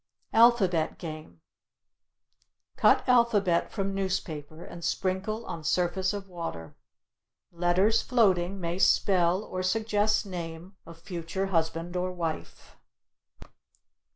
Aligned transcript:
ALPHABET 0.33 0.97
GAME 0.97 1.41
Cut 2.75 3.07
alphabet 3.07 3.71
from 3.71 3.93
newspaper 3.93 4.63
and 4.65 4.83
sprinkle 4.83 5.45
on 5.45 5.63
surface 5.63 6.11
of 6.11 6.27
water; 6.27 6.75
letters 7.51 8.01
floating 8.01 8.59
may 8.59 8.79
spell 8.79 9.43
or 9.43 9.61
suggest 9.61 10.25
name 10.25 10.75
of 10.87 10.97
future 10.99 11.45
husband 11.53 11.95
or 11.95 12.11
wife. 12.11 12.77